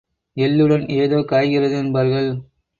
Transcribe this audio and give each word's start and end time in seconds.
எள்ளுடன் 0.37 0.85
ஏதோ 0.91 1.21
காய்கிறது 1.21 1.77
என்பார்கள். 1.77 2.29